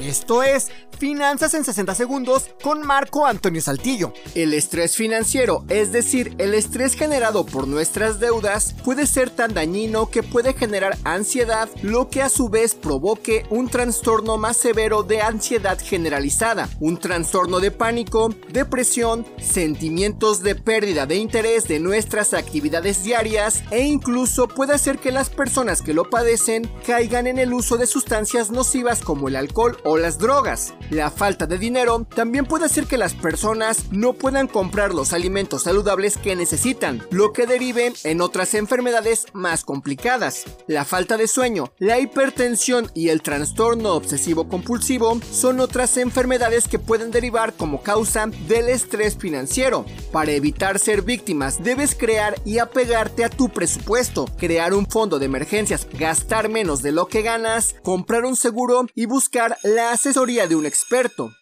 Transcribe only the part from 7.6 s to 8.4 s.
nuestras